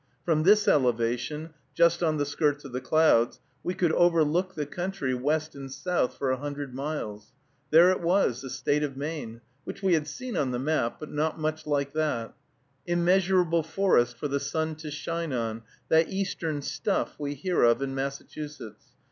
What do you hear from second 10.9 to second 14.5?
but not much like that, immeasurable forest for the